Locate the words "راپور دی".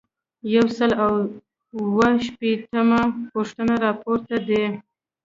3.83-4.63